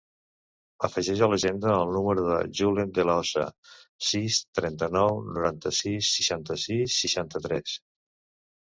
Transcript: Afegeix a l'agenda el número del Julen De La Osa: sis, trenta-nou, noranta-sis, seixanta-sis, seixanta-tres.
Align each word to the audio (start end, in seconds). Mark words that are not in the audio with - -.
Afegeix 0.85 1.19
a 1.25 1.27
l'agenda 1.33 1.73
el 1.81 1.91
número 1.97 2.23
del 2.29 2.49
Julen 2.61 2.95
De 2.97 3.07
La 3.11 3.19
Osa: 3.25 3.45
sis, 4.09 4.41
trenta-nou, 4.63 5.23
noranta-sis, 5.39 6.13
seixanta-sis, 6.19 7.01
seixanta-tres. 7.07 7.81